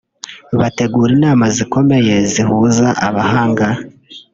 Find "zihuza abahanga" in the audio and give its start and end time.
2.31-3.67